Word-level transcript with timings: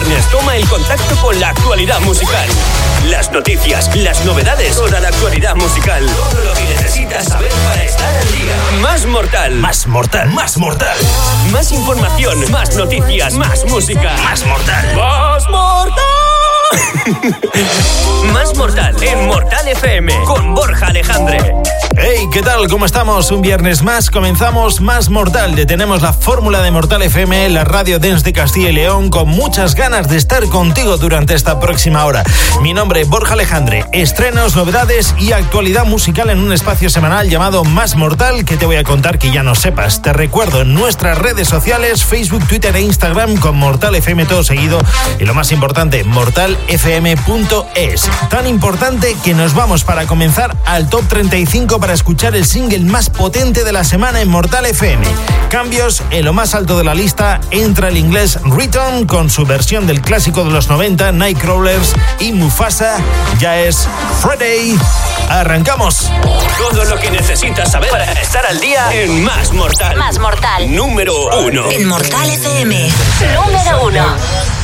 viernes 0.00 0.28
toma 0.28 0.56
el 0.56 0.68
contacto 0.68 1.14
con 1.22 1.38
la 1.38 1.50
actualidad 1.50 2.00
musical. 2.00 2.48
Las 3.10 3.30
noticias, 3.30 3.94
las 3.94 4.24
novedades, 4.24 4.74
toda 4.74 4.98
la 4.98 5.06
actualidad 5.06 5.54
musical. 5.54 6.04
Todo 6.04 6.44
lo 6.44 6.52
que 6.52 6.64
necesitas 6.64 7.26
saber 7.26 7.52
para 7.68 7.84
estar 7.84 8.16
al 8.16 8.32
día. 8.32 8.54
Más 8.82 9.06
mortal. 9.06 9.54
Más 9.54 9.86
mortal. 9.86 10.30
Más 10.30 10.58
mortal. 10.58 10.96
Más 11.52 11.70
información, 11.70 12.50
más 12.50 12.74
noticias, 12.74 13.34
más 13.34 13.64
música. 13.66 14.16
Más 14.24 14.44
mortal. 14.44 14.96
Más 14.96 15.48
mortal. 15.48 16.23
Más 18.32 18.56
mortal 18.56 18.96
en 19.02 19.26
Mortal 19.26 19.68
FM 19.68 20.12
con 20.24 20.54
Borja 20.54 20.86
Alejandre. 20.86 21.38
Hey, 21.96 22.28
¿qué 22.32 22.42
tal? 22.42 22.68
¿Cómo 22.68 22.86
estamos? 22.86 23.30
Un 23.30 23.40
viernes 23.40 23.82
más 23.82 24.10
comenzamos 24.10 24.80
Más 24.80 25.10
Mortal. 25.10 25.54
Detenemos 25.54 26.02
la 26.02 26.12
fórmula 26.12 26.60
de 26.60 26.70
Mortal 26.70 27.02
FM, 27.02 27.48
la 27.50 27.64
radio 27.64 27.98
Dance 27.98 28.24
de 28.24 28.32
Castilla 28.32 28.70
y 28.70 28.72
León, 28.72 29.10
con 29.10 29.28
muchas 29.28 29.74
ganas 29.74 30.08
de 30.08 30.16
estar 30.16 30.44
contigo 30.48 30.96
durante 30.96 31.34
esta 31.34 31.60
próxima 31.60 32.04
hora. 32.04 32.24
Mi 32.62 32.74
nombre 32.74 33.02
es 33.02 33.08
Borja 33.08 33.34
Alejandre. 33.34 33.84
Estrenos, 33.92 34.56
novedades 34.56 35.14
y 35.18 35.32
actualidad 35.32 35.84
musical 35.84 36.30
en 36.30 36.40
un 36.40 36.52
espacio 36.52 36.90
semanal 36.90 37.30
llamado 37.30 37.64
Más 37.64 37.94
Mortal 37.94 38.44
que 38.44 38.56
te 38.56 38.66
voy 38.66 38.76
a 38.76 38.84
contar 38.84 39.18
que 39.18 39.30
ya 39.30 39.42
no 39.42 39.54
sepas. 39.54 40.02
Te 40.02 40.12
recuerdo 40.12 40.62
en 40.62 40.74
nuestras 40.74 41.16
redes 41.18 41.48
sociales, 41.48 42.04
Facebook, 42.04 42.46
Twitter 42.48 42.74
e 42.74 42.80
Instagram 42.80 43.36
con 43.36 43.56
Mortal 43.56 43.94
FM 43.94 44.26
todo 44.26 44.42
seguido 44.42 44.80
y 45.20 45.24
lo 45.24 45.34
más 45.34 45.52
importante, 45.52 46.02
fm.es 46.68 48.08
Tan 48.28 48.46
importante 48.46 49.16
que 49.22 49.34
nos 49.34 49.54
vamos 49.54 49.84
para 49.84 50.06
comenzar 50.06 50.56
al 50.64 50.88
top 50.88 51.06
35 51.08 51.80
para 51.80 51.92
escuchar 51.92 52.34
el 52.34 52.44
single 52.44 52.80
más 52.80 53.10
potente 53.10 53.64
de 53.64 53.72
la 53.72 53.84
semana 53.84 54.20
en 54.20 54.28
Mortal 54.28 54.66
FM. 54.66 55.04
Cambios 55.50 56.02
en 56.10 56.24
lo 56.24 56.32
más 56.32 56.54
alto 56.54 56.76
de 56.76 56.84
la 56.84 56.94
lista 56.94 57.40
entra 57.50 57.88
el 57.88 57.96
inglés 57.96 58.38
Return 58.44 59.06
con 59.06 59.30
su 59.30 59.46
versión 59.46 59.86
del 59.86 60.00
clásico 60.00 60.44
de 60.44 60.50
los 60.50 60.68
90 60.68 61.12
Nightcrawlers 61.12 61.94
y 62.20 62.32
Mufasa 62.32 62.96
ya 63.38 63.58
es 63.58 63.88
Friday. 64.20 64.76
Arrancamos. 65.28 66.10
Todo 66.58 66.84
lo 66.84 66.98
que 66.98 67.10
necesitas 67.10 67.72
saber 67.72 67.90
para 67.90 68.12
estar 68.12 68.44
al 68.46 68.60
día 68.60 68.92
en 68.92 69.24
Más 69.24 69.52
Mortal. 69.52 69.96
Más 69.96 70.18
Mortal. 70.18 70.74
Número 70.74 71.14
1. 71.38 71.70
En 71.70 71.88
Mortal 71.88 72.30
FM. 72.30 72.90
Número 73.34 73.84
1. 73.84 74.63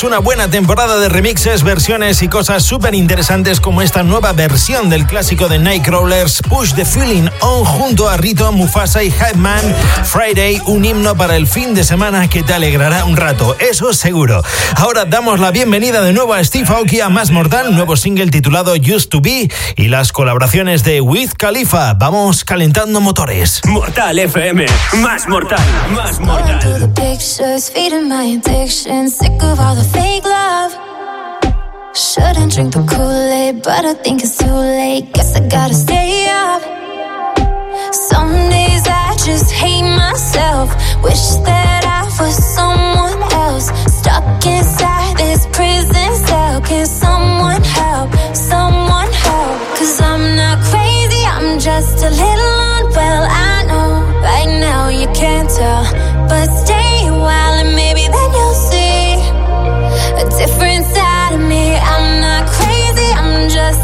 Llevamos 0.00 0.18
una 0.18 0.24
buena 0.24 0.50
temporada 0.50 0.98
de 0.98 1.08
remixes, 1.08 1.62
versiones 1.62 2.22
y 2.22 2.28
cosas 2.28 2.62
súper 2.62 2.94
interesantes 2.94 3.60
como 3.60 3.82
esta 3.82 4.02
nueva 4.02 4.32
versión 4.32 4.88
del 4.88 5.06
clásico 5.06 5.48
de 5.48 5.58
Nightcrawlers, 5.58 6.42
Push 6.48 6.74
the 6.74 6.84
Feeling 6.84 7.28
On 7.40 7.64
junto 7.64 8.08
a 8.08 8.16
Rito, 8.16 8.50
Mufasa 8.52 9.02
y 9.02 9.10
Hypeman. 9.10 9.60
Friday, 10.04 10.62
un 10.66 10.84
himno 10.84 11.16
para 11.16 11.36
el 11.36 11.46
fin 11.46 11.74
de 11.74 11.84
semana 11.84 12.28
que 12.28 12.42
te 12.42 12.54
alegrará 12.54 13.04
un 13.04 13.16
rato, 13.16 13.56
eso 13.58 13.92
seguro. 13.92 14.42
Ahora 14.76 15.04
damos 15.04 15.38
la 15.40 15.50
bienvenida 15.50 16.00
de 16.02 16.12
nuevo 16.12 16.34
a 16.34 16.42
Steve 16.44 16.68
Aoki 16.68 17.00
a 17.00 17.08
Más 17.08 17.30
Mortal, 17.30 17.74
nuevo 17.74 17.96
single 17.96 18.30
titulado 18.30 18.74
Used 18.74 19.08
to 19.08 19.20
Be 19.20 19.50
y 19.76 19.88
las 19.88 20.12
colaboraciones 20.12 20.84
de 20.84 21.00
Wiz 21.00 21.34
Khalifa. 21.34 21.94
Vamos 21.94 22.44
calentando 22.44 23.00
motores. 23.00 23.60
Mortal 23.66 24.18
FM. 24.18 24.66
Más 25.02 25.28
mortal. 25.28 25.60
Más 25.94 26.20
mortal. 26.20 26.90
Fake 29.92 30.24
love. 30.24 30.72
Shouldn't 31.94 32.52
drink 32.54 32.72
the 32.74 32.84
Kool-Aid, 32.92 33.62
but 33.62 33.84
I 33.84 33.94
think 33.94 34.22
it's 34.22 34.36
too 34.38 34.56
late. 34.78 35.12
Guess 35.12 35.36
I 35.36 35.40
gotta 35.48 35.74
stay 35.74 36.28
up. 36.28 36.62
Some 37.92 38.32
days 38.54 38.84
I 38.86 39.14
just 39.26 39.50
hate 39.52 39.82
myself. 39.82 40.68
Wish 41.02 41.24
that 41.48 41.82
I 41.98 42.02
was 42.20 42.36
someone 42.56 43.20
else. 43.44 43.66
Stuck 43.98 44.24
inside 44.46 45.16
this 45.16 45.46
prison 45.56 46.10
cell. 46.26 46.60
Can 46.68 46.86
someone 46.86 47.62
help? 47.62 48.08
Someone 48.34 49.10
help? 49.26 49.58
Cause 49.76 50.00
I'm 50.00 50.24
not 50.36 50.58
crazy, 50.70 51.22
I'm 51.34 51.58
just 51.58 51.96
a 52.08 52.10
little 52.24 52.56
unwell. 52.74 53.24
I 53.50 53.64
know 53.68 53.88
right 54.28 54.50
now 54.66 54.88
you 54.88 55.06
can't 55.22 55.48
tell. 55.50 55.84
But 56.28 56.46
stay 56.62 56.79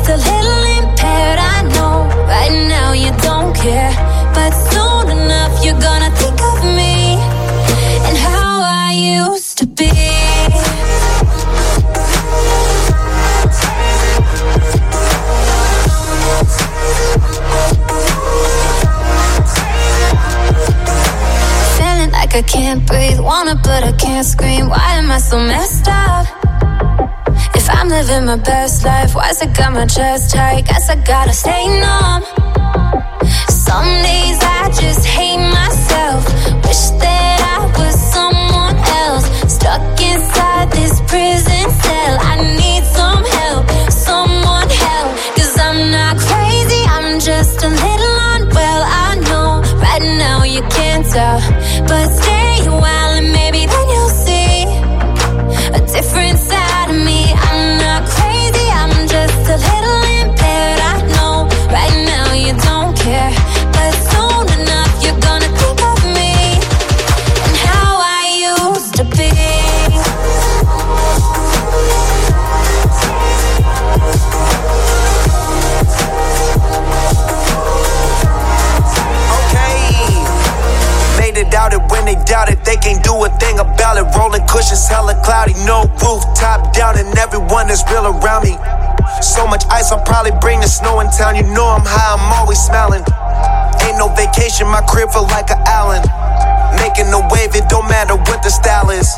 A 0.08 0.16
little 0.16 0.62
impaired. 0.78 1.40
I 1.40 1.62
know 1.74 2.06
right 2.28 2.54
now 2.68 2.92
you 2.92 3.10
don't 3.22 3.52
care. 3.54 3.92
But 4.32 4.52
soon 4.70 5.10
enough, 5.10 5.64
you're 5.64 5.80
gonna 5.80 6.10
think 6.14 6.40
of 6.40 6.62
me 6.62 7.18
and 8.06 8.16
how 8.16 8.60
I 8.62 8.92
used 8.92 9.58
to 9.58 9.66
be. 9.66 9.90
Feeling 21.76 22.12
like 22.12 22.34
I 22.36 22.42
can't 22.46 22.86
breathe. 22.86 23.18
Wanna, 23.18 23.56
but 23.56 23.82
I 23.82 23.92
can't 23.92 24.24
scream. 24.24 24.68
Why 24.68 24.94
am 25.00 25.10
I 25.10 25.18
so 25.18 25.36
messed 25.38 25.88
up? 25.88 26.15
If 27.68 27.74
I'm 27.74 27.88
living 27.88 28.26
my 28.26 28.36
best 28.36 28.84
life, 28.84 29.16
why's 29.16 29.42
it 29.42 29.52
got 29.52 29.72
my 29.72 29.86
chest 29.86 30.32
tight? 30.32 30.66
Guess 30.66 30.88
I 30.88 30.94
gotta 31.02 31.32
stay 31.32 31.66
numb. 31.80 32.22
Some 33.48 33.90
days 34.06 34.38
I 34.40 34.70
just 34.80 35.04
hate 35.04 35.42
myself. 35.58 36.22
Wish 36.62 36.84
that 37.02 37.38
I 37.58 37.66
was 37.76 37.94
someone 38.14 38.76
else. 39.02 39.26
Stuck 39.52 39.82
inside 40.00 40.70
this 40.78 40.94
prison 41.10 41.66
cell. 41.82 42.14
I 42.30 42.34
need 42.54 42.84
some 42.98 43.24
help, 43.40 43.66
someone 43.90 44.70
help. 44.70 45.10
Cause 45.34 45.58
I'm 45.58 45.90
not 45.90 46.18
crazy, 46.18 46.82
I'm 46.86 47.18
just 47.18 47.64
a 47.64 47.68
little 47.68 48.16
unwell. 48.34 48.82
I 48.86 49.10
know 49.26 49.48
right 49.82 50.06
now 50.22 50.44
you 50.44 50.62
can't 50.70 51.04
tell. 51.04 51.40
But 51.90 52.06
stay 52.14 52.64
a 52.64 52.70
while 52.70 53.10
and 53.18 53.32
maybe 53.32 53.66
then 53.66 53.86
you'll 53.90 54.16
see 54.22 54.62
a 55.74 55.80
different 55.94 56.38
a 59.48 59.56
little 59.56 60.02
impaired. 60.26 60.80
I 60.80 60.98
know 61.14 61.46
right 61.70 61.94
now 62.04 62.32
you 62.32 62.52
don't 62.66 62.96
care. 62.96 63.30
But 63.72 63.92
soon 64.10 64.46
enough, 64.60 64.90
you're 65.02 65.20
gonna 65.20 65.50
think 65.54 65.80
of 65.82 66.02
me 66.16 66.58
and 67.46 67.56
how 67.68 68.00
I 68.02 68.26
used 68.42 68.94
to 68.96 69.04
be. 69.04 69.30
okay. 79.38 79.78
Made 81.20 81.38
it 81.38 81.54
out 81.54 81.72
it 81.72 81.82
when 81.90 82.04
they 82.04 82.16
doubt 82.24 82.50
it, 82.50 82.64
they 82.64 82.76
can't 82.76 83.02
do 83.04 83.14
a 83.24 83.28
thing 83.38 83.60
about 83.60 83.96
it. 83.96 84.06
Rolling 84.18 84.46
cushions, 84.48 84.88
hella 84.88 85.14
cloudy, 85.24 85.54
no 85.64 85.82
roof, 86.02 86.24
top 86.34 86.72
down, 86.74 86.98
and 86.98 87.16
everyone 87.16 87.70
is 87.70 87.84
real 87.90 88.06
around 88.06 88.42
me. 88.44 88.56
So 89.26 89.44
much 89.44 89.66
ice, 89.68 89.90
I'll 89.90 90.06
probably 90.06 90.30
bring 90.40 90.60
the 90.60 90.70
snow 90.70 91.00
in 91.00 91.10
town. 91.10 91.34
You 91.34 91.42
know 91.42 91.66
I'm 91.66 91.82
high, 91.82 92.14
I'm 92.14 92.30
always 92.38 92.62
smiling. 92.62 93.02
Ain't 93.82 93.98
no 93.98 94.06
vacation, 94.14 94.70
my 94.70 94.80
crib 94.86 95.10
feel 95.10 95.26
like 95.34 95.50
an 95.50 95.58
island. 95.66 96.06
Making 96.78 97.10
a 97.10 97.20
wave, 97.34 97.50
it 97.58 97.66
don't 97.66 97.90
matter 97.90 98.14
what 98.14 98.46
the 98.46 98.50
style 98.54 98.88
is. 98.94 99.10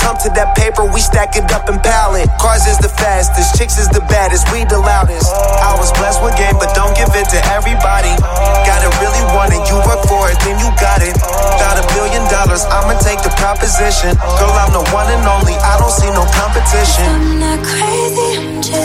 Come 0.00 0.16
to 0.24 0.32
that 0.34 0.56
paper, 0.58 0.82
we 0.88 0.98
stack 0.98 1.36
it 1.36 1.46
up 1.54 1.68
pile 1.68 2.18
it. 2.18 2.26
Cars 2.42 2.66
is 2.66 2.76
the 2.80 2.90
fastest, 2.90 3.54
chicks 3.54 3.78
is 3.78 3.86
the 3.94 4.02
baddest, 4.10 4.44
we 4.50 4.64
the 4.66 4.76
loudest. 4.76 5.30
I 5.62 5.78
was 5.78 5.94
blessed 5.94 6.20
with 6.20 6.34
game, 6.34 6.58
but 6.58 6.74
don't 6.74 6.92
give 6.98 7.12
it 7.14 7.28
to 7.32 7.40
everybody. 7.48 8.12
Gotta 8.66 8.90
really 9.00 9.24
want 9.32 9.56
it, 9.56 9.62
you 9.70 9.78
work 9.88 10.02
for 10.04 10.28
it, 10.28 10.36
then 10.44 10.58
you 10.58 10.68
got 10.76 11.00
it. 11.00 11.14
Got 11.56 11.80
a 11.80 11.84
billion 11.96 12.24
dollars, 12.28 12.66
I'ma 12.68 12.98
take 13.00 13.22
the 13.24 13.32
proposition. 13.38 14.12
Girl, 14.36 14.52
I'm 14.52 14.74
the 14.74 14.84
one 14.92 15.08
and 15.08 15.24
only, 15.24 15.56
I 15.60 15.80
don't 15.80 15.94
see 15.94 16.11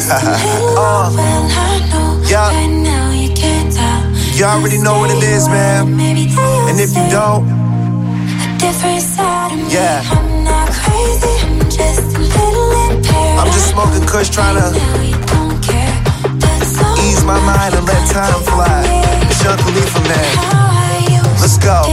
Uh. 0.10 1.12
well, 1.16 1.44
I 1.52 1.80
know 1.92 2.22
Yeah. 2.30 2.48
right 2.50 2.68
now 2.68 3.12
you 3.12 3.30
can't 3.34 3.72
tell. 3.74 4.04
You 4.38 4.46
already 4.46 4.78
know 4.80 5.00
what 5.00 5.10
it 5.12 5.24
is, 5.24 5.48
man. 5.50 5.96
Maybe 5.98 6.26
then 6.26 6.38
you'll 6.38 6.70
And 6.70 6.80
if 6.80 6.90
you 6.96 7.04
see 7.04 7.12
don't, 7.12 7.44
a 7.44 8.58
different 8.58 9.02
side 9.02 9.52
of 9.52 9.58
me. 9.60 9.74
Yeah. 9.74 10.02
I'm 10.16 10.44
not 10.44 10.70
crazy, 10.72 11.34
I'm 11.44 11.60
just 11.70 12.16
a 12.16 12.20
little 12.20 12.72
impaired. 12.88 13.40
I'm 13.40 13.52
just 13.52 13.70
smoking 13.72 14.06
kush, 14.08 14.30
trying 14.30 14.56
Now 14.56 14.72
to 14.72 15.04
you 15.04 15.18
don't 15.28 15.60
care, 15.62 15.96
but 16.40 16.64
so 16.64 16.86
ease 17.04 17.24
my 17.26 17.40
mind 17.44 17.76
and 17.76 17.86
let 17.86 18.04
time 18.10 18.42
fly. 18.48 18.84
It's 19.30 19.44
Young 19.44 19.58
Khalifa, 19.58 20.00
man. 20.08 20.36
how 20.38 20.72
I 20.72 21.04
used 21.20 21.42
Let's 21.42 21.58
go. 21.58 21.84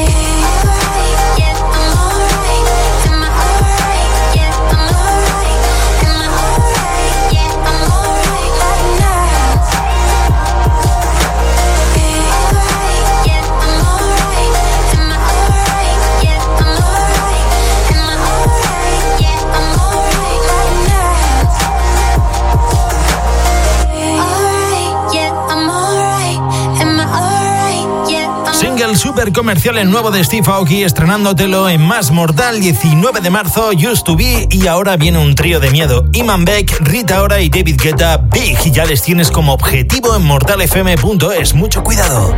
Comercial 29.32 29.78
el 29.78 29.90
nuevo 29.90 30.10
de 30.10 30.22
Steve 30.24 30.46
Aoki 30.46 30.82
estrenándotelo 30.82 31.68
en 31.68 31.80
Más 31.80 32.10
Mortal 32.10 32.60
19 32.60 33.20
de 33.20 33.30
marzo, 33.30 33.70
Used 33.70 34.02
to 34.02 34.16
Be 34.16 34.46
y 34.50 34.66
ahora 34.66 34.96
viene 34.96 35.18
un 35.18 35.34
trío 35.34 35.60
de 35.60 35.70
miedo. 35.70 36.06
Iman 36.12 36.44
Beck, 36.44 36.80
Rita 36.80 37.22
Ora 37.22 37.40
y 37.40 37.48
David 37.48 37.80
Guetta, 37.80 38.18
Big. 38.18 38.58
Ya 38.72 38.84
les 38.84 39.02
tienes 39.02 39.30
como 39.30 39.52
objetivo 39.52 40.14
en 40.16 40.22
mortalfm.es. 40.24 41.54
Mucho 41.54 41.82
cuidado. 41.82 42.34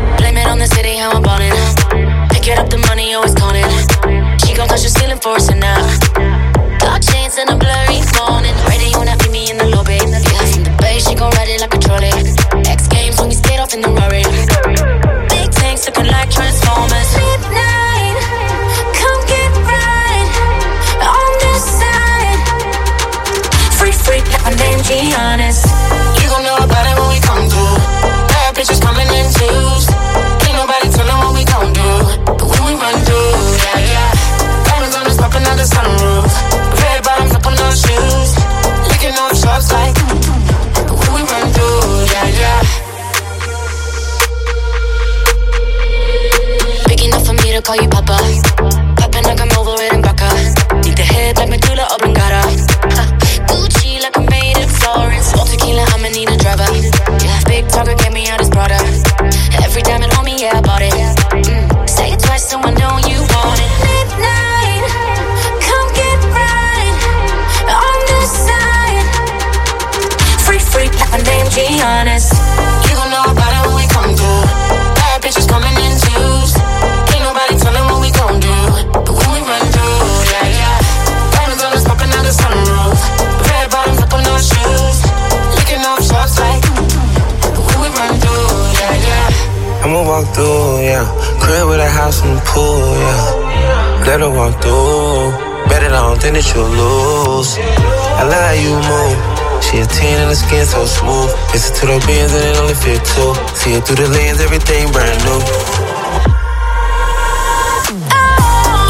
Yeah. 92.62 94.04
Let 94.06 94.20
her 94.20 94.30
walk 94.30 94.60
through. 94.62 95.32
Bet 95.68 95.82
on, 95.92 96.16
think 96.18 96.34
that 96.34 96.46
you'll 96.54 96.68
lose. 96.68 97.58
I 97.58 98.22
love 98.24 98.38
how 98.38 98.52
you 98.56 98.74
move. 98.86 99.18
She 99.64 99.78
a 99.80 99.86
10 99.86 100.20
and 100.22 100.30
the 100.30 100.36
skin 100.36 100.64
so 100.64 100.86
smooth. 100.86 101.30
Listen 101.52 101.74
to 101.80 101.86
the 101.86 101.98
bands 102.06 102.32
and 102.32 102.44
it 102.44 102.56
only 102.56 102.74
fit 102.74 103.04
two. 103.04 103.34
See 103.56 103.72
it 103.74 103.84
through 103.84 103.96
the 103.96 104.08
lens, 104.08 104.40
everything 104.40 104.90
brand 104.92 105.24
new. 105.24 105.40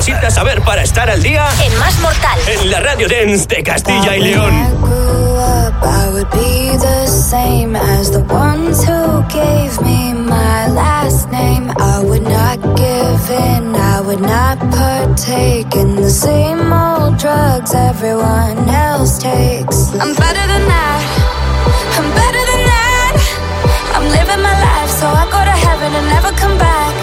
necesitas 0.00 0.34
saber 0.34 0.62
para 0.62 0.82
estar 0.82 1.10
al 1.10 1.22
día 1.22 1.46
en 1.62 1.78
Más 1.78 1.98
Mortal. 1.98 2.38
En 2.46 2.70
la 2.70 2.80
Radio 2.80 3.06
Dance 3.06 3.46
de 3.46 3.62
Castilla 3.62 4.16
y 4.16 4.22
León. 4.22 4.54
I 11.78 12.02
would 12.02 12.22
not 12.22 12.58
give 12.76 13.30
in, 13.30 13.74
I 13.76 14.00
would 14.00 14.20
not 14.20 14.58
partake 14.72 15.76
in 15.76 15.96
the 15.96 16.10
same 16.10 16.72
old 16.72 17.18
drugs 17.18 17.74
everyone 17.74 18.68
else 18.68 19.18
takes. 19.18 19.92
I'm 20.00 20.14
better 20.14 20.46
than 20.48 20.64
that, 20.66 21.00
I'm 21.98 22.10
better 22.16 22.44
than 22.50 22.62
that. 22.72 23.14
I'm 23.94 24.06
living 24.08 24.42
my 24.42 24.56
life 24.60 24.90
so 24.90 25.06
I 25.06 25.24
go 25.30 25.44
to 25.44 25.56
heaven 25.66 25.92
and 25.92 26.06
never 26.08 26.32
come 26.36 26.56
back. 26.58 26.94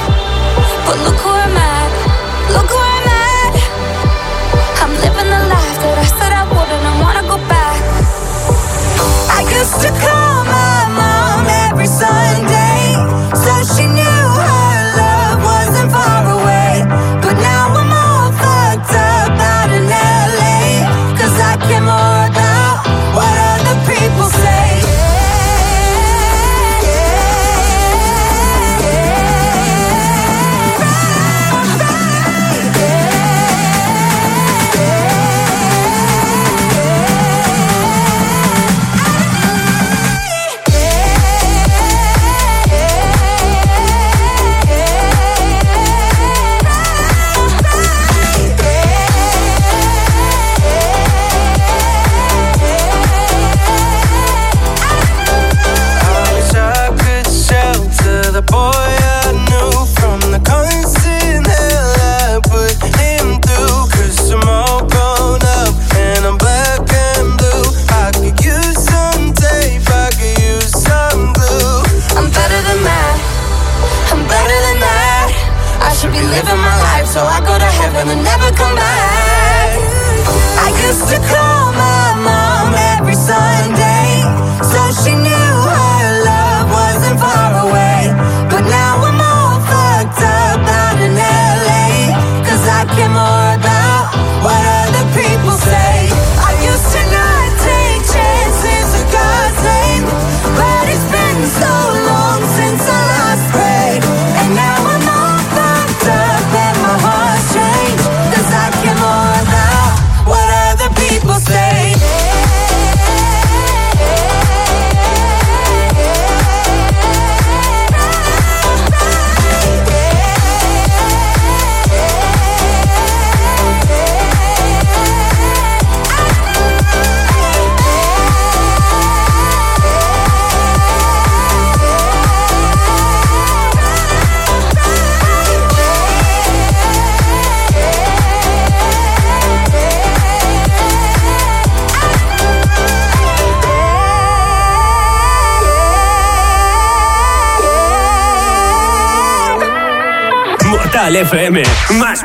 But 0.85 0.97
look 1.05 1.17
who 1.17 1.29
I'm 1.29 1.57
at, 1.57 1.89
look 2.53 2.69
who 2.69 2.86
to 9.67 9.89
call 9.99 10.26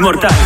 mortal. 0.03 0.42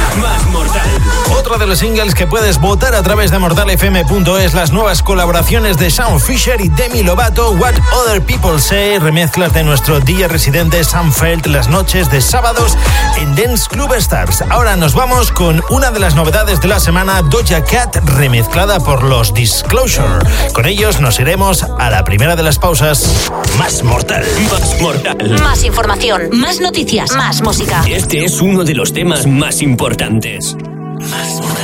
De 1.66 1.70
los 1.70 1.80
singles 1.80 2.14
que 2.14 2.28
puedes 2.28 2.60
votar 2.60 2.94
a 2.94 3.02
través 3.02 3.32
de 3.32 3.40
mortalfm.es, 3.40 4.54
las 4.54 4.70
nuevas 4.70 5.02
colaboraciones 5.02 5.76
de 5.78 5.90
Sam 5.90 6.20
Fisher 6.20 6.60
y 6.60 6.68
Demi 6.68 7.02
Lovato, 7.02 7.50
What 7.50 7.74
Other 7.92 8.22
People 8.22 8.60
Say, 8.60 9.00
remezclas 9.00 9.52
de 9.52 9.64
nuestro 9.64 9.98
día 9.98 10.28
residente 10.28 10.84
Sam 10.84 11.12
Felt 11.12 11.46
las 11.46 11.66
noches 11.66 12.08
de 12.08 12.20
sábados 12.20 12.78
en 13.16 13.34
Dance 13.34 13.66
Club 13.68 13.92
Stars. 13.94 14.44
Ahora 14.48 14.76
nos 14.76 14.94
vamos 14.94 15.32
con 15.32 15.60
una 15.68 15.90
de 15.90 15.98
las 15.98 16.14
novedades 16.14 16.60
de 16.60 16.68
la 16.68 16.78
semana, 16.78 17.22
Doja 17.22 17.64
Cat, 17.64 17.96
remezclada 18.16 18.78
por 18.78 19.02
los 19.02 19.34
Disclosure. 19.34 20.24
Con 20.52 20.66
ellos 20.66 21.00
nos 21.00 21.18
iremos 21.18 21.64
a 21.64 21.90
la 21.90 22.04
primera 22.04 22.36
de 22.36 22.44
las 22.44 22.60
pausas. 22.60 23.28
Más 23.58 23.82
mortal. 23.82 24.24
Más 24.52 24.80
mortal. 24.80 25.40
Más 25.42 25.64
información, 25.64 26.28
más 26.30 26.60
noticias, 26.60 27.10
más 27.16 27.42
música. 27.42 27.82
Este 27.88 28.24
es 28.24 28.40
uno 28.40 28.62
de 28.62 28.74
los 28.74 28.92
temas 28.92 29.26
más 29.26 29.62
importantes. 29.62 30.56
Maybe 30.98 31.55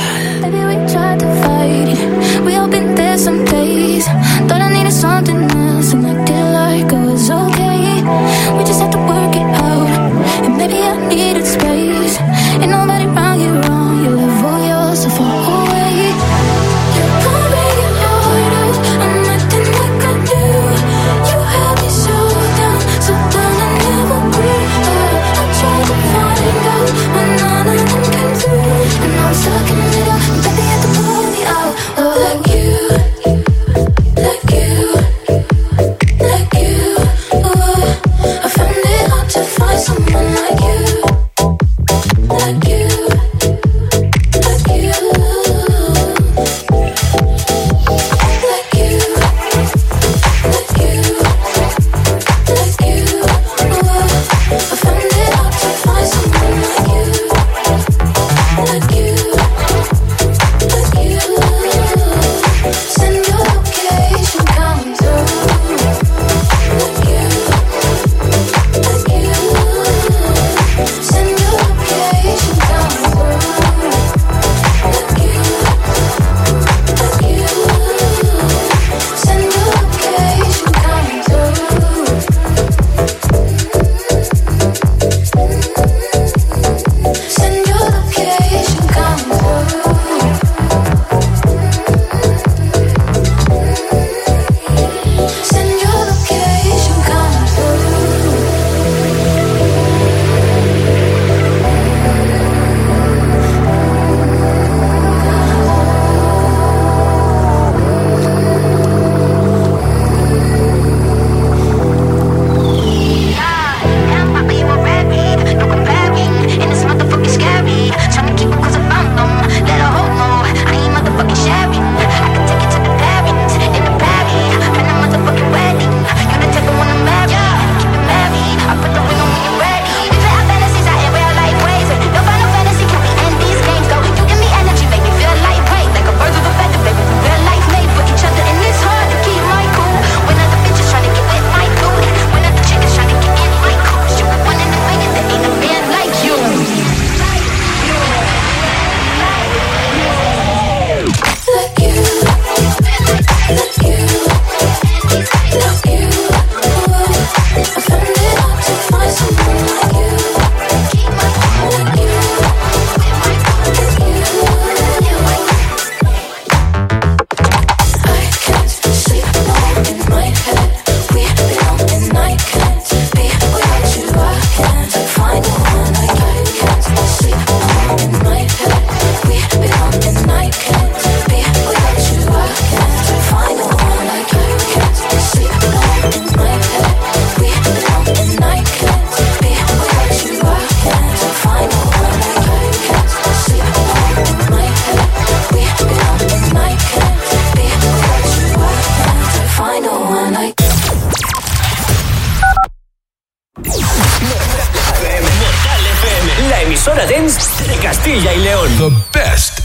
we 2.45 2.55
all 2.55 2.67
been 2.67 2.95
there 2.95 3.17
some 3.17 3.45
days. 3.45 4.05
Thought 4.47 4.61
I 4.61 4.73
needed 4.73 4.91
something 4.91 5.43
else 5.51 5.93
and 5.93 6.05
acted 6.05 6.45
like 6.53 6.91
it 6.91 7.05
was 7.05 7.29
okay. 7.29 8.01
We 8.57 8.63
just 8.63 8.81
had 8.81 8.91
to 8.93 8.97
work 8.97 9.35
it 9.35 9.49
out. 9.61 9.87
And 10.43 10.57
maybe 10.57 10.79
I 10.81 11.07
needed 11.07 11.45
space. 11.45 12.17
Ain't 12.61 12.71
nobody 12.71 12.92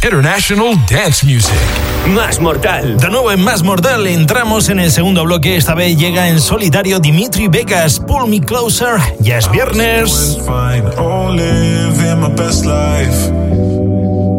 international 0.02 0.76
dance 0.88 1.26
music. 1.26 1.58
Más 2.14 2.40
Mortal. 2.40 2.96
De 2.98 3.10
nuevo 3.10 3.32
en 3.32 3.42
Más 3.42 3.64
Mortal 3.64 4.06
entramos 4.06 4.68
en 4.68 4.78
el 4.78 4.92
segundo 4.92 5.24
bloque. 5.24 5.56
Esta 5.56 5.74
vez 5.74 5.96
llega 5.98 6.28
en 6.28 6.40
solitario 6.40 7.00
Dimitri 7.00 7.48
Vegas. 7.48 7.98
Pull 8.00 8.28
Me 8.28 8.40
Closer. 8.40 9.00
Ya 9.20 9.38
es 9.38 9.50
viernes. 9.50 10.38
Oh, 10.96 11.34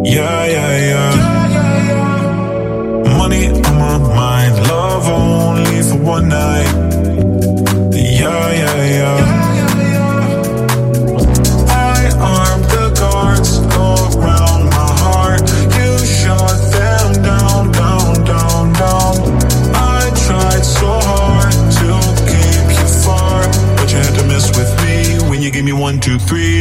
yeah, 0.06 0.48
yeah, 0.48 0.78
yeah. 0.80 1.12
Money 3.18 3.48
on 3.50 3.76
my 3.78 3.98
mind, 4.16 4.68
love 4.68 5.08
only 5.10 5.84
for 5.84 5.98
one 5.98 6.30
night. 6.30 6.39
Two, 26.10 26.18
three. 26.18 26.59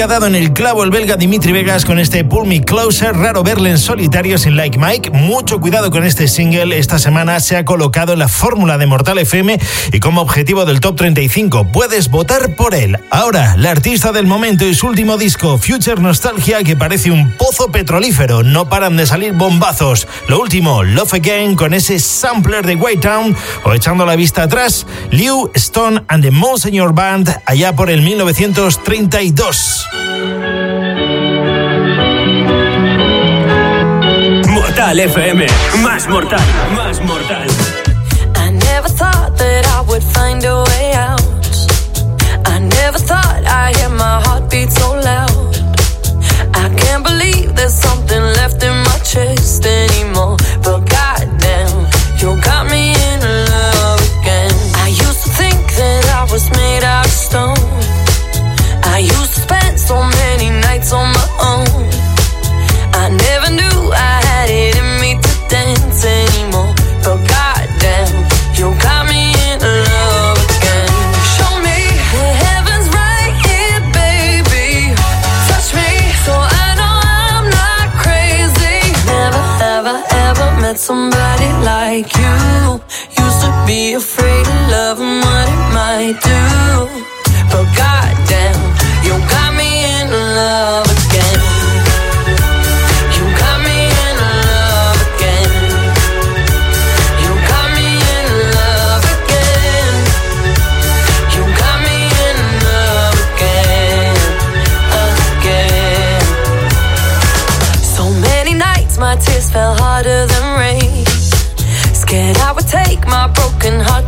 Que 0.00 0.04
ha 0.04 0.06
dado 0.06 0.28
en 0.28 0.34
el 0.34 0.54
clavo 0.54 0.82
el 0.82 0.90
belga 0.90 1.16
Dimitri 1.16 1.52
Vegas 1.52 1.84
con 1.84 1.98
este 1.98 2.24
Pull 2.24 2.46
Me 2.46 2.62
Closer. 2.62 3.14
Raro 3.14 3.42
verle 3.42 3.68
en 3.68 3.76
solitario 3.76 4.38
sin 4.38 4.56
Like 4.56 4.78
Mike. 4.78 5.10
Mucho 5.10 5.60
cuidado 5.60 5.90
con 5.90 6.04
este 6.04 6.26
single. 6.26 6.78
Esta 6.78 6.98
semana 6.98 7.38
se 7.38 7.58
ha 7.58 7.66
colocado 7.66 8.14
en 8.14 8.20
la 8.20 8.28
fórmula 8.28 8.78
de 8.78 8.86
Mortal 8.86 9.18
FM 9.18 9.60
y 9.92 10.00
como 10.00 10.22
objetivo 10.22 10.64
del 10.64 10.80
top 10.80 10.96
35. 10.96 11.64
Puedes 11.70 12.08
votar 12.08 12.54
por 12.56 12.74
él. 12.74 12.98
Ahora, 13.10 13.56
la 13.58 13.72
artista 13.72 14.10
del 14.10 14.26
momento 14.26 14.64
y 14.64 14.74
su 14.74 14.86
último 14.86 15.18
disco, 15.18 15.58
Future 15.58 16.00
Nostalgia, 16.00 16.64
que 16.64 16.76
parece 16.76 17.10
un 17.10 17.32
pozo 17.32 17.70
petrolífero. 17.70 18.42
No 18.42 18.70
paran 18.70 18.96
de 18.96 19.04
salir 19.04 19.34
bombazos. 19.34 20.08
Lo 20.28 20.40
último, 20.40 20.82
Love 20.82 21.12
Again 21.12 21.56
con 21.56 21.74
ese 21.74 21.98
sampler 21.98 22.64
de 22.64 22.76
White 22.76 23.06
Town 23.06 23.36
o 23.64 23.74
echando 23.74 24.06
la 24.06 24.16
vista 24.16 24.44
atrás, 24.44 24.86
Liu 25.10 25.50
Stone 25.54 26.04
and 26.08 26.24
the 26.24 26.30
Monsignor 26.30 26.94
Band 26.94 27.28
allá 27.44 27.76
por 27.76 27.90
el 27.90 28.00
1932. 28.00 29.89
Mortal 34.48 35.00
FM, 35.00 35.46
más 35.82 36.08
mortal, 36.08 36.40
más 36.76 37.00
mortal. 37.02 37.48
I 38.36 38.50
never 38.50 38.88
thought 38.88 39.36
that 39.36 39.66
I 39.66 39.80
would 39.88 40.02
find 40.02 40.44
a 40.44 40.62
way 40.62 40.92
out. 40.94 41.19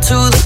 To 0.03 0.15
the 0.15 0.42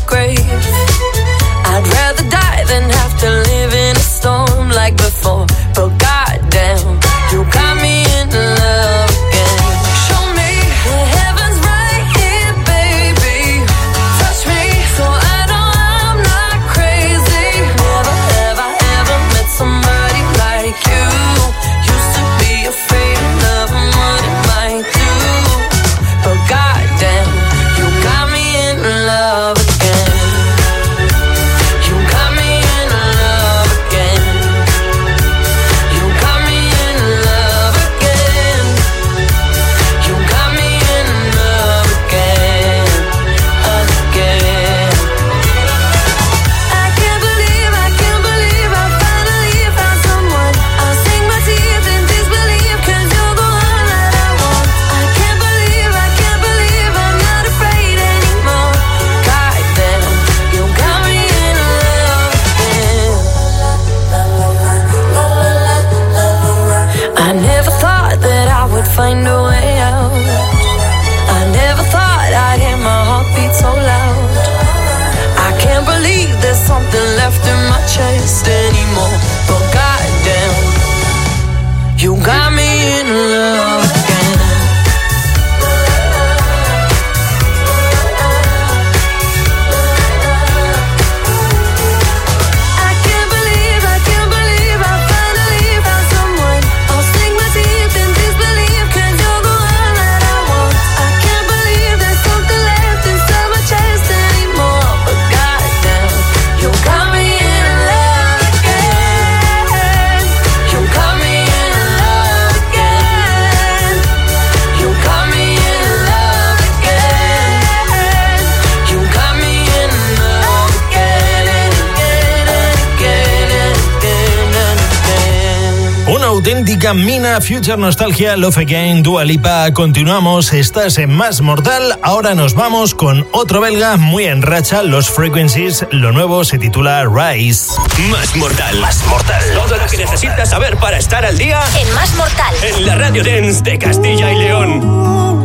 mina 126.94 127.42
Future 127.42 127.78
Nostalgia, 127.78 128.38
Love 128.38 128.60
Again, 128.60 129.04
Dua 129.04 129.24
Lipa. 129.26 129.72
Continuamos, 129.74 130.54
estás 130.54 130.98
en 130.98 131.14
Más 131.14 131.42
Mortal. 131.42 132.00
Ahora 132.02 132.34
nos 132.34 132.54
vamos 132.54 132.96
con 132.96 133.28
otro 133.32 133.62
belga 133.62 133.98
muy 133.98 134.26
en 134.26 134.42
racha, 134.42 134.84
Los 134.84 135.10
Frequencies. 135.10 135.86
Lo 135.92 136.12
nuevo 136.12 136.46
se 136.46 136.58
titula 136.58 137.06
Rise. 137.06 137.74
Más 138.10 138.36
Mortal. 138.36 138.80
Más 138.80 139.06
Mortal. 139.08 139.44
Todo 139.54 139.78
lo 139.78 139.86
que 139.86 139.98
necesitas 139.98 140.50
saber 140.50 140.78
para 140.78 140.98
estar 140.98 141.26
al 141.26 141.38
día 141.38 141.60
en 141.80 141.94
Más 141.94 142.14
Mortal. 142.16 142.56
En 142.64 142.86
la 142.86 142.96
Radio 142.96 143.24
Dance 143.24 143.64
de 143.64 143.78
Castilla 143.78 144.32
y 144.32 144.38
León. 144.38 145.37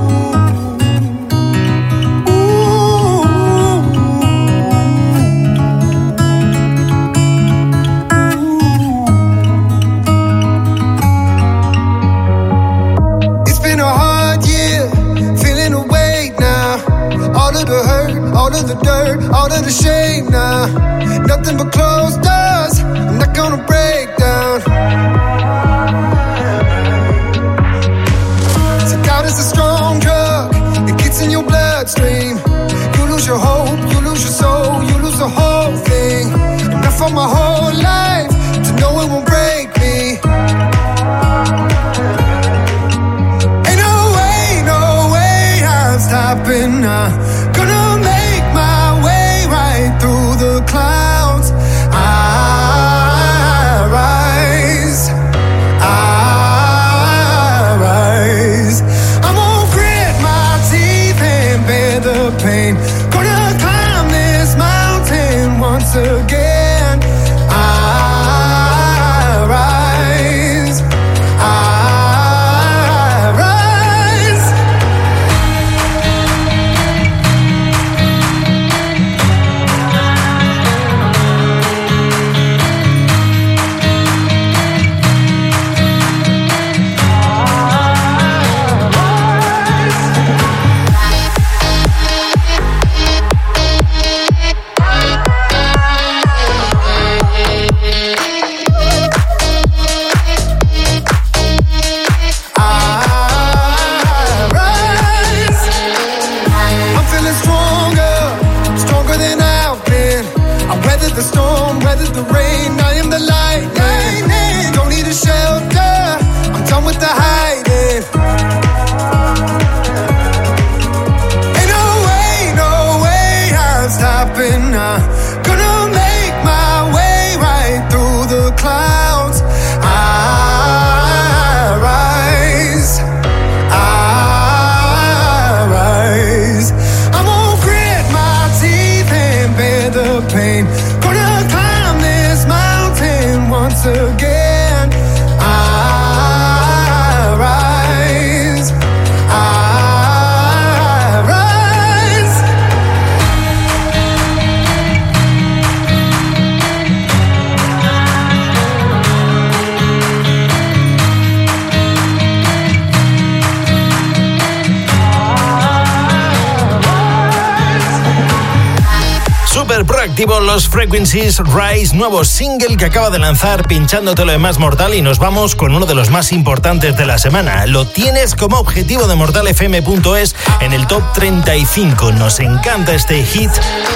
Los 170.26 170.68
Frequencies 170.68 171.38
Rise, 171.38 171.96
nuevo 171.96 172.24
single 172.24 172.76
que 172.76 172.84
acaba 172.84 173.10
de 173.10 173.18
lanzar 173.18 173.66
pinchándote 173.66 174.24
lo 174.24 174.30
de 174.30 174.38
más 174.38 174.58
mortal 174.58 174.94
y 174.94 175.02
nos 175.02 175.18
vamos 175.18 175.56
con 175.56 175.74
uno 175.74 175.84
de 175.84 175.96
los 175.96 176.10
más 176.10 176.30
importantes 176.32 176.96
de 176.96 177.06
la 177.06 177.18
semana. 177.18 177.66
Lo 177.66 177.86
tienes 177.86 178.36
como 178.36 178.58
objetivo 178.58 179.08
de 179.08 179.16
mortalfm.es 179.16 180.36
en 180.60 180.72
el 180.72 180.86
top 180.86 181.02
35. 181.12 182.12
Nos 182.12 182.38
encanta 182.38 182.94
este 182.94 183.24
hit, 183.24 183.50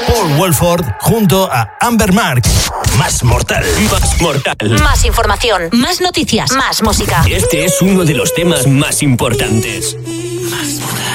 Paul 0.09 0.37
Wolford 0.37 0.85
junto 1.01 1.49
a 1.51 1.77
Amber 1.81 2.13
Mark. 2.13 2.43
Más 2.99 3.23
mortal. 3.23 3.65
Más 3.91 4.21
mortal. 4.21 4.57
Más 4.83 5.05
información, 5.05 5.69
más 5.73 6.01
noticias, 6.01 6.51
más 6.53 6.83
música. 6.83 7.25
Este 7.31 7.65
es 7.65 7.81
uno 7.81 8.05
de 8.05 8.15
los 8.15 8.35
temas 8.35 8.67
más 8.67 9.03
importantes. 9.03 9.97
Más 10.51 10.81
for 10.81 11.06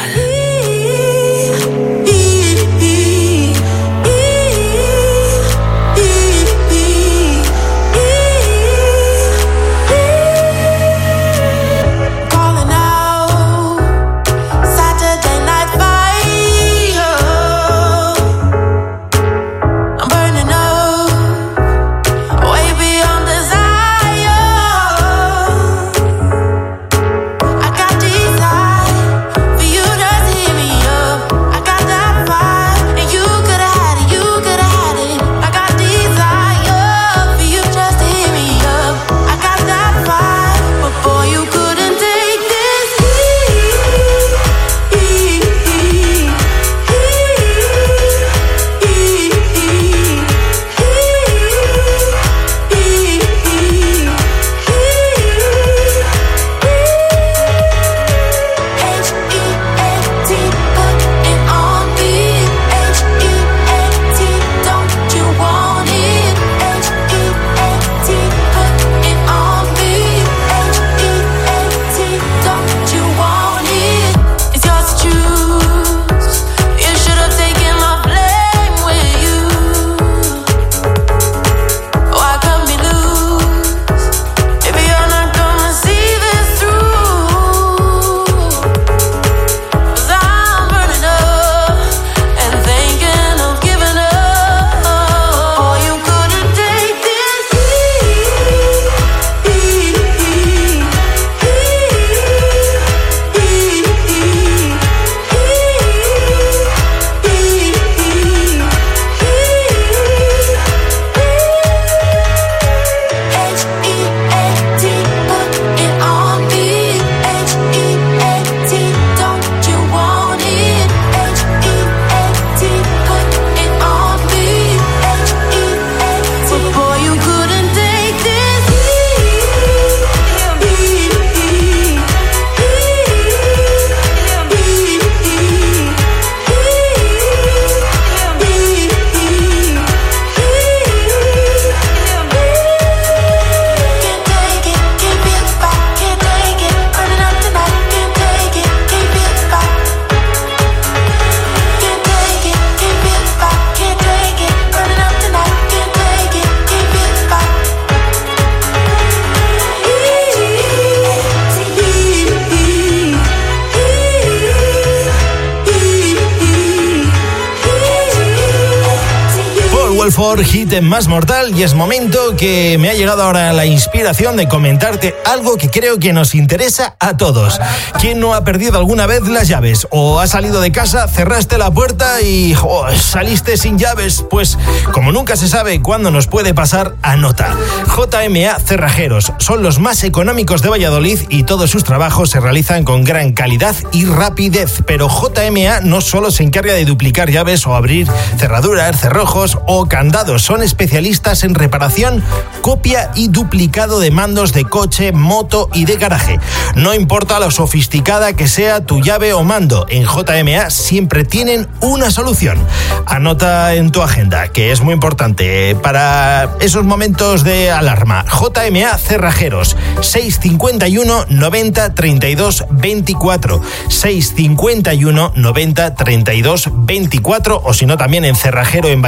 for 170.22 170.44
Hit 170.44 170.72
en 170.74 170.88
Más 170.88 171.08
Mortal 171.08 171.58
y 171.58 171.64
es 171.64 171.74
momento 171.74 172.36
que 172.38 172.78
me 172.80 172.92
ha 172.92 172.94
llegado 172.94 173.24
ahora 173.24 173.52
la 173.54 173.66
inspiración 173.66 174.38
de 174.38 174.48
comentarte 174.48 175.16
algo 175.26 175.58
que 175.58 175.72
creo 175.72 175.98
que 175.98 176.14
nos 176.14 176.36
interesa 176.36 176.96
a 177.00 177.18
todos. 177.18 177.60
¿Quién 178.00 178.20
no 178.20 178.36
ha 178.36 178.44
perdido 178.44 178.78
alguna 178.78 179.08
vez 179.08 179.28
las 179.28 179.48
llaves? 179.48 179.88
¿O 179.90 180.20
ha 180.20 180.28
salido 180.28 180.62
de 180.62 180.72
casa, 180.72 181.08
cerraste 181.08 181.58
la 181.58 181.72
puerta 181.72 182.22
y 182.22 182.56
saliste 182.96 183.58
sin 183.58 183.80
llaves? 183.80 184.24
Pues 184.30 184.60
como 184.94 185.12
nunca 185.12 185.36
se 185.36 185.48
sabe 185.48 185.82
cuándo 185.82 186.12
nos 186.12 186.28
puede 186.28 186.54
pasar, 186.54 186.94
anota. 187.02 187.58
JMA 187.88 188.60
Cerrajeros 188.60 189.34
son 189.40 189.64
los 189.64 189.80
más 189.80 190.04
económicos 190.04 190.62
de 190.62 190.70
Valladolid 190.70 191.20
y 191.30 191.44
todos 191.44 191.72
sus 191.72 191.84
trabajos 191.84 192.30
se 192.30 192.40
realizan 192.40 192.84
con 192.84 193.04
gran 193.04 193.32
calidad 193.32 193.76
y 193.92 194.06
rapidez. 194.06 194.84
Pero 194.86 195.10
JMA 195.10 195.80
no 195.82 196.00
solo 196.00 196.30
se 196.30 196.44
encarga 196.44 196.74
de 196.74 196.86
duplicar 196.86 197.32
llaves 197.32 197.66
o 197.66 197.74
abrir 197.74 198.08
cerraduras, 198.38 199.02
cerrojos 199.02 199.58
o 199.66 199.88
candados. 199.88 200.11
Son 200.38 200.62
especialistas 200.62 201.44
en 201.46 201.56
reparación, 201.56 202.22
copia 202.62 203.12
y 203.16 203.30
duplicado 203.30 204.00
de 204.00 204.12
mandos 204.12 204.52
de 204.52 204.66
coche, 204.66 205.14
moto 205.14 205.70
y 205.74 205.86
de 205.86 205.96
garaje. 205.96 206.38
No 206.76 206.94
importa 206.94 207.40
lo 207.40 207.50
sofisticada 207.50 208.34
que 208.34 208.50
sea 208.50 208.86
tu 208.86 209.00
llave 209.00 209.32
o 209.32 209.44
mando, 209.44 209.86
en 209.90 210.04
JMA 210.04 210.70
siempre 210.70 211.24
tienen 211.24 211.68
una 211.80 212.12
solución. 212.12 212.60
Anota 213.06 213.74
en 213.74 213.92
tu 213.92 214.02
agenda, 214.02 214.50
que 214.50 214.74
es 214.74 214.82
muy 214.82 214.94
importante 214.94 215.76
para 215.76 216.58
esos 216.60 216.84
momentos 216.84 217.46
de 217.46 217.72
alarma. 217.72 218.26
JMA 218.26 218.98
Cerrajeros, 218.98 219.78
651 220.02 221.26
90 221.30 221.96
32 221.96 222.66
24. 222.70 223.62
651 223.88 225.34
90 225.36 225.96
32 225.96 226.70
24 226.74 227.62
o 227.64 227.74
si 227.74 227.86
no 227.86 227.98
también 227.98 228.26
en 228.26 228.36
cerrajero 228.36 228.90
en 228.90 229.02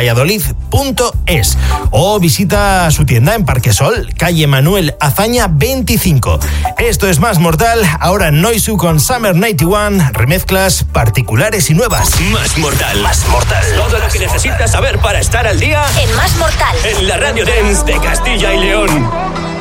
Valladolid.es 0.94 1.58
o 1.92 2.20
visita 2.20 2.90
su 2.92 3.06
tienda 3.06 3.36
en 3.36 3.46
Parquesol, 3.46 4.10
calle 4.18 4.48
Manuel 4.48 4.96
Azaña 5.00 5.48
25. 5.50 6.40
Esto 6.78 7.08
es 7.08 7.20
Más 7.20 7.40
Mortal, 7.40 7.84
ahora 8.00 8.32
Noisu 8.32 8.78
con 8.78 9.00
Summer 9.00 9.36
91, 9.36 10.12
remezclas 10.14 10.84
particulares 10.84 11.70
y 11.70 11.74
nuevas. 11.74 12.20
Más 12.32 12.58
Mortal. 12.58 13.02
Más 13.02 13.28
Mortal. 13.28 13.64
Todo 13.76 14.00
lo 14.00 14.08
que 14.08 14.20
necesitas 14.20 14.72
saber 14.72 15.00
para 15.00 15.20
estar 15.20 15.48
al 15.48 15.60
día 15.60 15.84
en 16.02 16.16
Más 16.16 16.36
Mortal. 16.38 16.76
En 16.84 17.08
la 17.08 17.18
Radio 17.18 17.46
Dance 17.46 17.84
de 17.86 18.00
Castilla 18.00 18.54
y 18.54 18.60
León. 18.60 19.53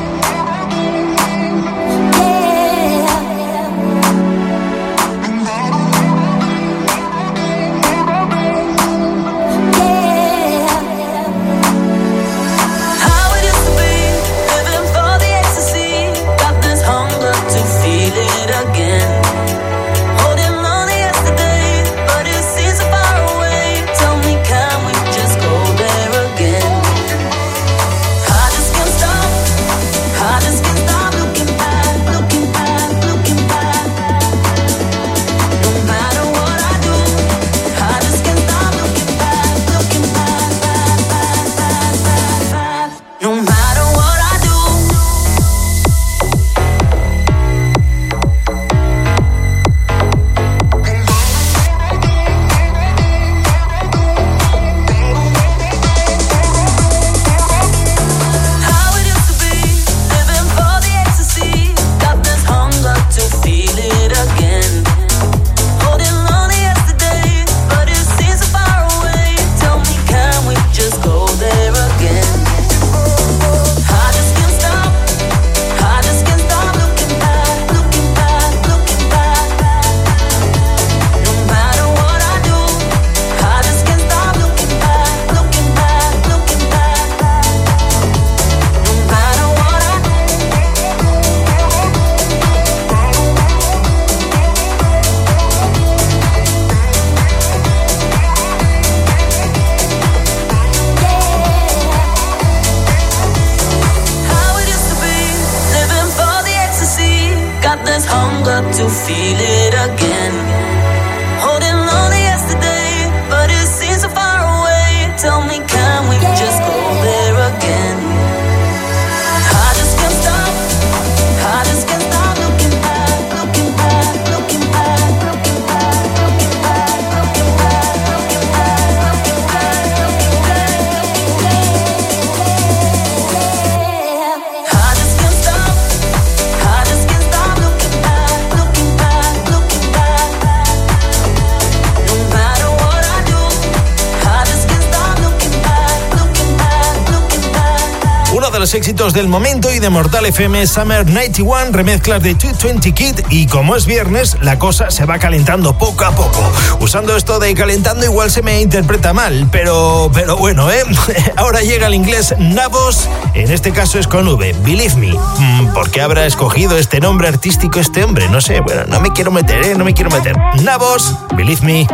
Éxitos 148.93 149.13
del 149.13 149.27
momento 149.27 149.73
y 149.73 149.79
de 149.79 149.89
Mortal 149.89 150.27
FM 150.27 150.67
Summer 150.67 151.07
91, 151.07 151.71
remezclas 151.71 152.21
de 152.21 152.35
220 152.35 152.91
Kid 152.91 153.19
y 153.31 153.47
como 153.47 153.75
es 153.75 153.87
viernes, 153.87 154.37
la 154.41 154.59
cosa 154.59 154.91
se 154.91 155.05
va 155.05 155.17
calentando 155.17 155.75
poco 155.75 156.05
a 156.05 156.11
poco. 156.11 156.53
Usando 156.79 157.15
esto 157.15 157.39
de 157.39 157.55
calentando 157.55 158.05
igual 158.05 158.29
se 158.29 158.43
me 158.43 158.61
interpreta 158.61 159.11
mal, 159.11 159.47
pero, 159.51 160.11
pero 160.13 160.37
bueno, 160.37 160.69
¿eh? 160.69 160.83
Ahora 161.37 161.61
llega 161.61 161.87
el 161.87 161.95
inglés 161.95 162.35
Navos, 162.37 163.09
en 163.33 163.51
este 163.51 163.71
caso 163.71 163.97
es 163.97 164.07
con 164.07 164.27
V, 164.27 164.53
Believe 164.63 164.95
Me. 164.97 165.13
Mm, 165.39 165.73
¿Por 165.73 165.89
qué 165.89 166.01
habrá 166.01 166.27
escogido 166.27 166.77
este 166.77 166.99
nombre 166.99 167.27
artístico 167.27 167.79
este 167.79 168.03
hombre? 168.03 168.29
No 168.29 168.41
sé, 168.41 168.59
bueno, 168.59 168.83
no 168.87 168.99
me 168.99 169.11
quiero 169.11 169.31
meter, 169.31 169.65
¿eh? 169.65 169.75
No 169.75 169.85
me 169.85 169.95
quiero 169.95 170.11
meter. 170.11 170.35
Navos, 170.61 171.15
Believe 171.35 171.65
Me. 171.65 171.87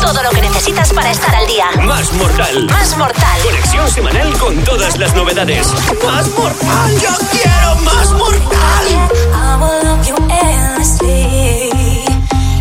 Todo 0.00 0.22
lo 0.22 0.30
que 0.30 0.40
necesitas 0.42 0.92
para 0.92 1.10
estar 1.10 1.34
al 1.34 1.46
día. 1.46 1.66
Más 1.82 2.12
mortal. 2.14 2.66
Más 2.66 2.96
mortal. 2.96 3.40
Conexión 3.44 3.90
semanal 3.90 4.38
con 4.38 4.56
todas 4.64 4.96
las 4.98 5.14
novedades. 5.14 5.66
Más 6.04 6.28
mortal. 6.30 7.00
Yo 7.00 7.10
quiero 7.30 7.76
más 7.84 8.10
mortal. 8.12 8.86
I 9.32 9.56
will 9.60 9.84
love 9.84 10.06
you 10.06 10.16
endlessly. 10.28 11.70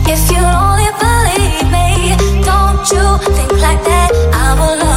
If 0.08 0.32
you 0.32 0.38
only 0.40 0.90
believe 1.00 1.70
me, 1.72 2.16
don't 2.44 2.90
you 2.92 3.18
think 3.36 3.52
like 3.62 3.84
that? 3.84 4.12
I 4.34 4.54
will 4.60 4.78
love 4.78 4.93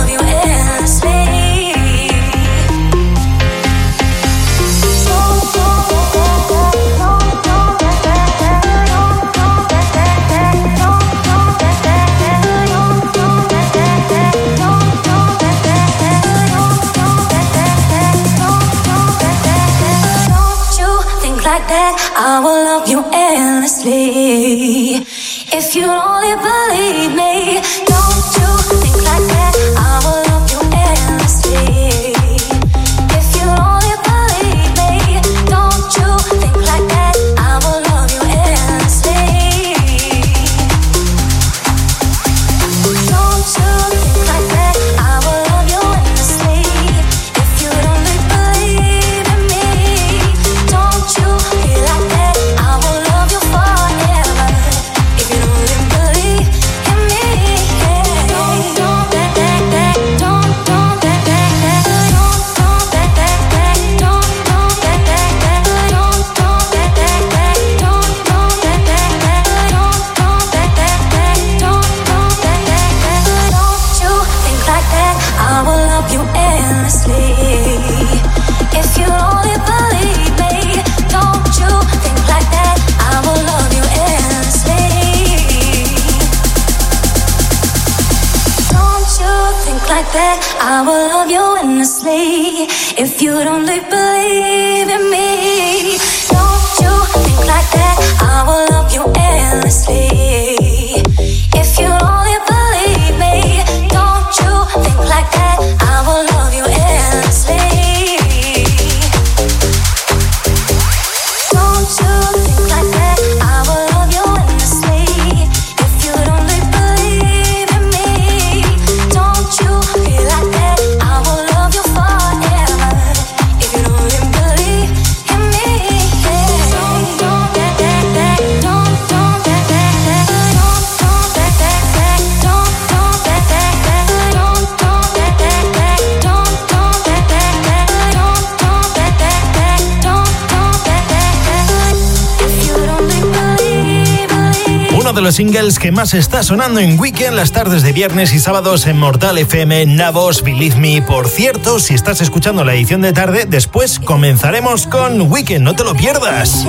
los 145.27 145.35
singles 145.35 145.81
que 145.81 145.91
más 145.91 146.14
está 146.14 146.45
sonando 146.45 146.79
en 146.79 147.01
Weekend 147.01 147.35
las 147.35 147.51
tardes 147.51 147.83
de 147.83 147.93
viernes 147.93 148.33
y 148.33 148.39
sábados 148.39 148.87
en 148.87 148.97
Mortal 148.97 149.39
FM, 149.39 149.87
Navos, 149.87 150.45
Believe 150.45 150.77
Me. 150.77 151.03
Por 151.03 151.29
cierto, 151.29 151.81
si 151.81 151.95
estás 151.95 152.20
escuchando 152.20 152.64
la 152.64 152.74
edición 152.74 153.01
de 153.01 153.12
tarde, 153.12 153.45
después 153.45 153.99
comenzaremos 153.99 154.87
con 154.87 155.22
Weekend, 155.22 155.64
no 155.64 155.74
te 155.74 155.83
lo 155.83 155.97
pierdas. 155.97 156.64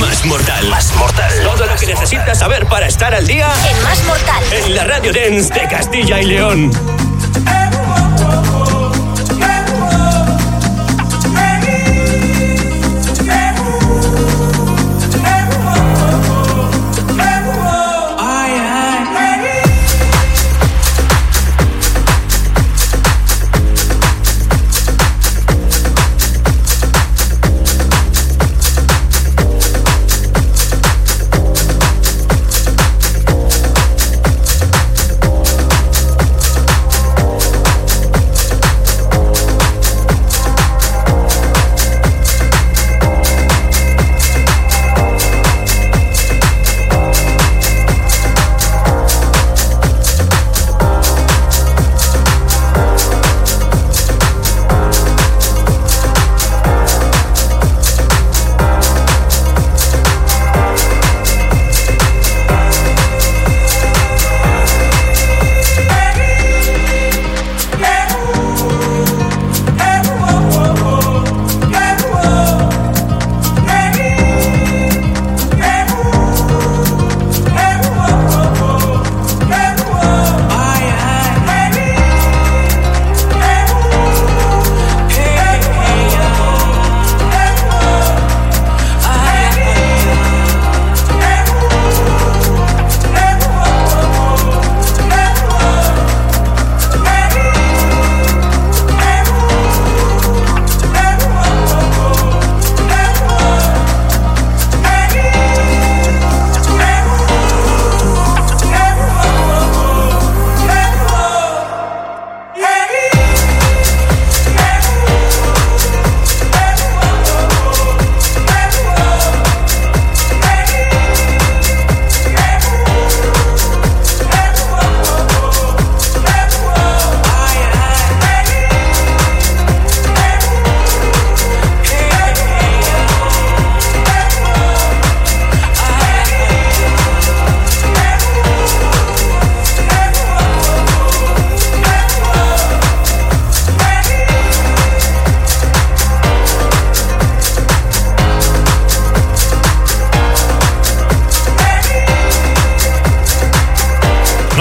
Más 0.00 0.22
Mortal. 0.26 0.68
Más 0.68 0.94
Mortal. 0.96 1.32
Todo 1.44 1.64
lo 1.64 1.74
que 1.76 1.86
necesitas 1.86 2.40
saber 2.40 2.66
para 2.66 2.86
estar 2.86 3.14
al 3.14 3.26
día 3.26 3.48
en 3.70 3.82
Más 3.82 4.04
Mortal. 4.04 4.44
En 4.52 4.74
la 4.74 4.84
Radio 4.84 5.10
Dance 5.10 5.54
de 5.54 5.66
Castilla 5.66 6.20
y 6.20 6.26
León. 6.26 7.01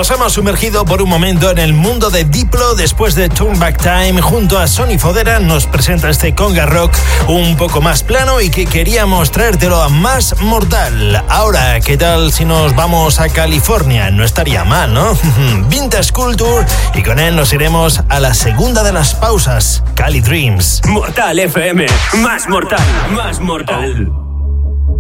Hemos 0.10 0.34
sumergido 0.34 0.84
por 0.84 1.02
un 1.04 1.10
momento 1.10 1.52
en 1.52 1.60
el 1.60 1.74
mundo 1.74 2.10
de 2.10 2.24
Diplo 2.24 2.74
después 2.74 3.14
de 3.14 3.30
Turn 3.30 3.60
Back 3.60 3.78
Time 3.78 4.20
junto 4.20 4.58
a 4.58 4.66
Sony 4.66 4.98
Fodera 4.98 5.40
nos 5.40 5.68
presenta 5.68 6.10
este 6.10 6.34
conga 6.34 6.66
rock 6.66 6.96
un 7.28 7.56
poco 7.56 7.82
más 7.82 8.02
plano 8.02 8.42
y 8.42 8.50
que 8.50 8.66
queríamos 8.66 9.30
traértelo 9.30 9.80
a 9.80 9.90
más 9.90 10.42
mortal. 10.42 11.24
Ahora, 11.30 11.80
¿qué 11.82 11.98
tal 11.98 12.32
si 12.32 12.46
nos 12.46 12.76
vamos 12.76 13.20
a 13.20 13.30
California? 13.30 14.10
No 14.10 14.24
estaría 14.24 14.64
mal, 14.64 14.92
¿no? 14.92 15.16
Vintage 15.70 16.12
Culture 16.12 16.66
y 16.96 17.04
con 17.04 17.20
él 17.20 17.36
nos 17.36 17.54
iremos 17.54 18.02
a 18.10 18.20
la 18.20 18.34
segunda 18.34 18.82
de 18.82 18.94
las 18.94 19.14
pausas, 19.14 19.84
Cali 19.94 20.22
Dreams. 20.22 20.82
Mortal 20.88 21.38
FM, 21.38 21.86
más 22.16 22.50
mortal, 22.50 22.82
más 23.12 23.40
mortal. 23.40 24.12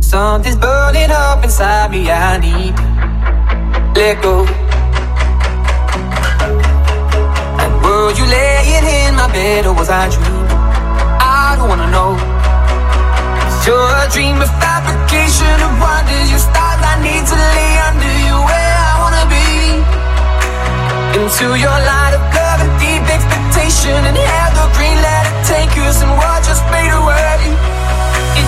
Something's 0.01 0.57
burning 0.57 1.09
up 1.11 1.43
inside 1.43 1.89
me, 1.89 2.11
I 2.11 2.37
need 2.39 2.75
let 3.95 4.21
go. 4.21 4.60
Were 8.01 8.17
you 8.17 8.25
laying 8.25 8.87
in 8.97 9.13
my 9.13 9.29
bed 9.29 9.67
or 9.69 9.77
was 9.77 9.87
I 9.87 10.09
dreaming? 10.09 10.49
I 11.21 11.53
don't 11.53 11.69
wanna 11.69 11.85
know. 11.93 12.17
You're 13.61 13.93
a 14.01 14.09
dream 14.09 14.41
of 14.41 14.49
fabrication 14.57 15.57
of 15.61 15.71
wonders. 15.77 16.27
Your 16.33 16.41
stars 16.41 16.81
I 16.81 16.97
need 16.97 17.21
to 17.29 17.37
lay 17.37 17.73
under 17.85 18.13
you 18.25 18.35
where 18.41 18.75
I 18.89 18.93
wanna 19.05 19.25
be. 19.29 19.49
Into 21.13 21.53
your 21.61 21.77
light 21.93 22.17
of 22.17 22.25
love 22.33 22.59
and 22.65 22.73
deep 22.81 23.05
expectation 23.05 23.93
and 24.09 24.17
have 24.17 24.51
the 24.57 24.65
green 24.73 24.97
let 24.97 25.29
it 25.29 25.37
take 25.45 25.71
and 25.77 26.13
watch 26.17 26.49
us 26.49 26.57
fade 26.73 26.89
away. 26.97 27.53
In 28.41 28.47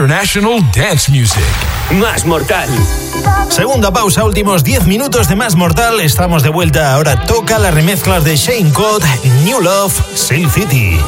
International 0.00 0.62
Dance 0.74 1.10
Music. 1.10 1.44
Más 1.90 2.24
Mortal. 2.24 2.70
Segunda 3.50 3.92
pausa, 3.92 4.24
últimos 4.24 4.64
10 4.64 4.86
minutos 4.86 5.28
de 5.28 5.36
Más 5.36 5.56
Mortal. 5.56 6.00
Estamos 6.00 6.42
de 6.42 6.48
vuelta. 6.48 6.94
Ahora 6.94 7.26
toca 7.26 7.58
la 7.58 7.70
remezcla 7.70 8.18
de 8.18 8.34
Shane 8.34 8.72
Code, 8.72 9.06
New 9.44 9.60
Love, 9.60 9.92
Sail 10.14 10.50
City. 10.50 10.98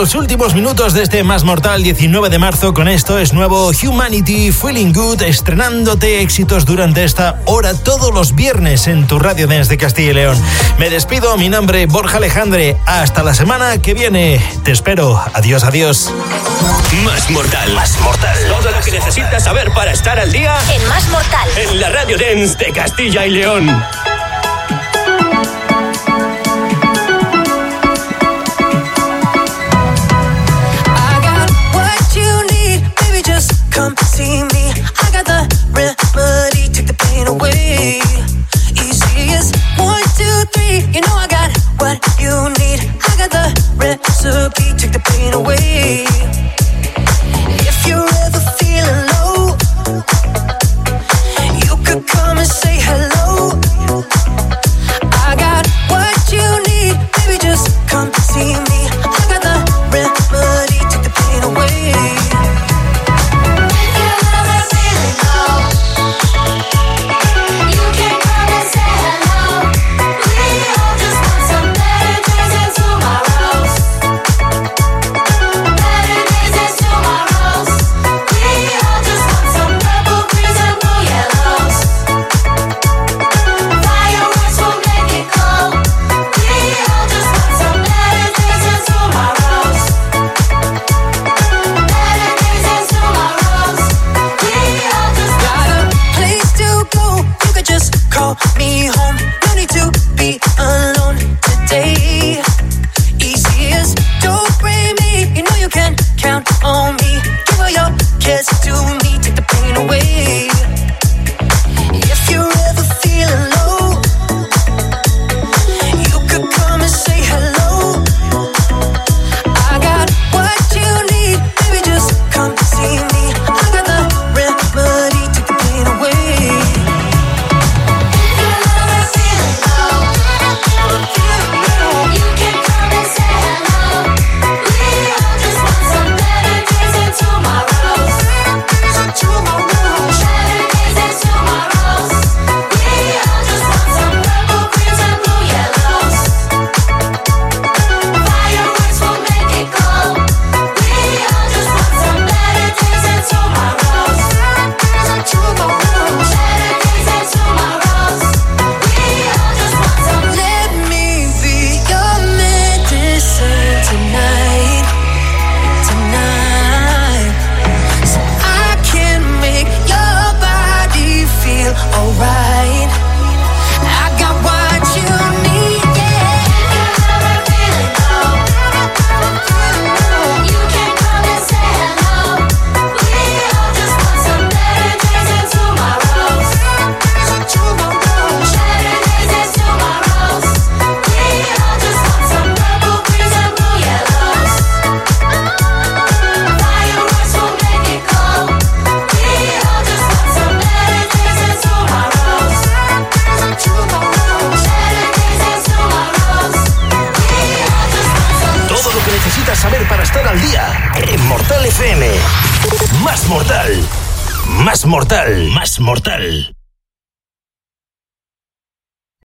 los 0.00 0.14
últimos 0.14 0.54
minutos 0.54 0.94
de 0.94 1.02
este 1.02 1.24
Más 1.24 1.42
Mortal 1.42 1.82
19 1.82 2.28
de 2.28 2.38
marzo 2.38 2.72
con 2.72 2.86
esto 2.86 3.18
es 3.18 3.32
nuevo 3.32 3.72
Humanity 3.82 4.52
Feeling 4.52 4.92
Good 4.92 5.22
estrenándote 5.22 6.22
éxitos 6.22 6.64
durante 6.64 7.02
esta 7.02 7.40
hora 7.46 7.74
todos 7.74 8.14
los 8.14 8.36
viernes 8.36 8.86
en 8.86 9.08
tu 9.08 9.18
radio 9.18 9.48
desde 9.48 9.76
Castilla 9.76 10.10
y 10.10 10.14
León. 10.14 10.40
Me 10.78 10.88
despido, 10.88 11.36
mi 11.36 11.48
nombre 11.48 11.86
Borja 11.86 12.18
Alejandre. 12.18 12.76
Hasta 12.86 13.24
la 13.24 13.34
semana 13.34 13.82
que 13.82 13.92
viene. 13.92 14.40
Te 14.62 14.70
espero. 14.70 15.20
Adiós, 15.34 15.64
adiós. 15.64 16.12
Más 17.04 17.28
Mortal. 17.30 17.72
Más 17.74 17.98
Mortal. 18.00 18.38
Todo 18.46 18.70
lo 18.70 18.80
que 18.80 18.92
necesitas 18.92 19.42
saber 19.42 19.72
para 19.72 19.90
estar 19.90 20.20
al 20.20 20.30
día 20.30 20.56
en 20.72 20.88
Más 20.88 21.08
Mortal. 21.08 21.48
En 21.56 21.80
la 21.80 21.88
radio 21.88 22.16
Dance 22.16 22.56
de 22.56 22.72
Castilla 22.72 23.26
y 23.26 23.30
León. 23.30 23.68